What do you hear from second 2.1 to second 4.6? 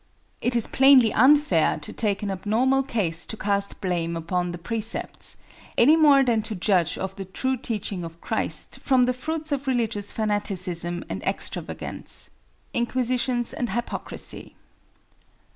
an abnormal case to cast blame upon the